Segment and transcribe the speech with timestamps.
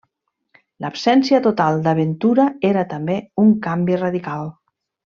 [0.85, 4.55] L'absència total d'aventura era també un canvi radical.